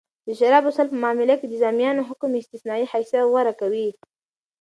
د 0.27 0.27
شرابو 0.39 0.69
څښل 0.75 0.87
په 0.91 0.97
معامله 1.01 1.35
کښي 1.39 1.47
د 1.49 1.55
ذمیانو 1.63 2.07
حکم 2.09 2.31
استثنايي 2.35 2.85
حیثت 2.93 3.23
غوره 3.31 3.53
کوي. 3.61 3.89